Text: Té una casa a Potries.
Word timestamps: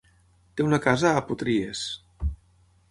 Té 0.61 0.65
una 0.69 0.79
casa 0.85 1.11
a 1.19 1.21
Potries. 1.29 1.87